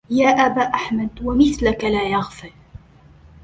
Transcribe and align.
يا 0.09 0.27
أبا 0.29 0.61
أحمد 0.61 1.09
ومثلك 1.23 1.83
لا 1.85 2.03
يغفل 2.03 2.51